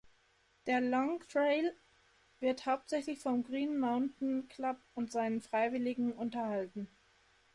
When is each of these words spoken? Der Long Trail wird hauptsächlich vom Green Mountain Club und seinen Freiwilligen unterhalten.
Der 0.65 0.81
Long 0.81 1.19
Trail 1.31 1.75
wird 2.39 2.65
hauptsächlich 2.65 3.19
vom 3.19 3.43
Green 3.43 3.77
Mountain 3.77 4.47
Club 4.47 4.77
und 4.95 5.11
seinen 5.11 5.41
Freiwilligen 5.41 6.11
unterhalten. 6.13 6.87